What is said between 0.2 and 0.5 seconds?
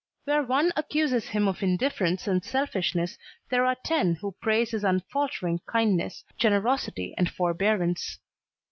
Where